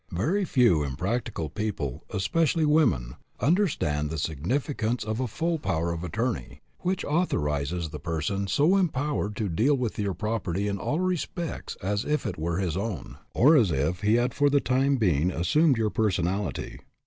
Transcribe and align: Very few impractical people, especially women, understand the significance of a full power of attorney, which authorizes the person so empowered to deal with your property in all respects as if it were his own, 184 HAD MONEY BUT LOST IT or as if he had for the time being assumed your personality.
Very 0.11 0.45
few 0.45 0.81
impractical 0.81 1.47
people, 1.47 2.05
especially 2.09 2.65
women, 2.65 3.17
understand 3.39 4.09
the 4.09 4.17
significance 4.17 5.03
of 5.03 5.19
a 5.19 5.27
full 5.27 5.59
power 5.59 5.91
of 5.93 6.03
attorney, 6.03 6.59
which 6.79 7.05
authorizes 7.05 7.89
the 7.89 7.99
person 7.99 8.47
so 8.47 8.77
empowered 8.77 9.35
to 9.35 9.47
deal 9.47 9.77
with 9.77 9.99
your 9.99 10.15
property 10.15 10.67
in 10.67 10.79
all 10.79 10.99
respects 11.01 11.77
as 11.83 12.03
if 12.03 12.25
it 12.25 12.39
were 12.39 12.57
his 12.57 12.75
own, 12.75 13.19
184 13.33 13.41
HAD 13.41 13.45
MONEY 13.45 13.51
BUT 13.51 13.53
LOST 13.59 13.73
IT 13.73 13.77
or 13.77 13.85
as 13.85 13.89
if 13.93 14.01
he 14.01 14.15
had 14.15 14.33
for 14.33 14.49
the 14.49 14.59
time 14.59 14.95
being 14.97 15.29
assumed 15.29 15.77
your 15.77 15.91
personality. 15.91 16.79